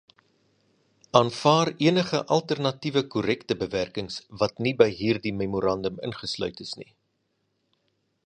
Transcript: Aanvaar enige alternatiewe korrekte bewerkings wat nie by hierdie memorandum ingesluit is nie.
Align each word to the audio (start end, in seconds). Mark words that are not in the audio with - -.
Aanvaar 1.17 1.69
enige 1.89 2.21
alternatiewe 2.37 3.03
korrekte 3.15 3.57
bewerkings 3.59 4.17
wat 4.43 4.65
nie 4.67 4.75
by 4.79 4.89
hierdie 5.01 5.35
memorandum 5.43 5.99
ingesluit 6.09 6.65
is 6.67 6.75
nie. 6.83 6.91